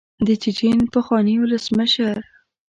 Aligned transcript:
د 0.25 0.27
چیچن 0.41 0.77
پخواني 0.93 1.35
ولسمشر. 1.37 2.17